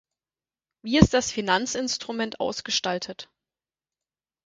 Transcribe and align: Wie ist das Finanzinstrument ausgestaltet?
Wie 0.83 0.97
ist 0.97 1.13
das 1.13 1.31
Finanzinstrument 1.31 2.39
ausgestaltet? 2.39 3.29